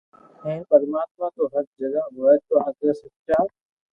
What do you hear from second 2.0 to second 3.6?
ھوئي تو اگر سچا